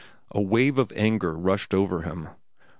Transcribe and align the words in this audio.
A 0.31 0.41
wave 0.41 0.79
of 0.79 0.91
anger 0.95 1.35
rushed 1.37 1.75
over 1.75 2.01
him. 2.01 2.29